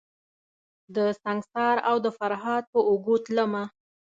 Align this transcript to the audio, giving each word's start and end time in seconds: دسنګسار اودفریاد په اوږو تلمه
دسنګسار 0.95 1.75
اودفریاد 1.91 2.63
په 2.73 2.79
اوږو 2.89 3.15
تلمه 3.25 3.63